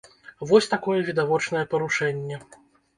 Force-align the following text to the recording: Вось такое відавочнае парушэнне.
Вось 0.51 0.69
такое 0.73 0.97
відавочнае 1.11 1.65
парушэнне. 1.77 2.45